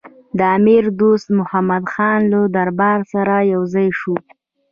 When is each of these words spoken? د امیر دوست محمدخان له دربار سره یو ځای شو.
د 0.37 0.39
امیر 0.57 0.83
دوست 0.99 1.27
محمدخان 1.39 2.19
له 2.31 2.39
دربار 2.55 2.99
سره 3.13 3.35
یو 3.53 3.61
ځای 3.73 3.87
شو. 3.99 4.15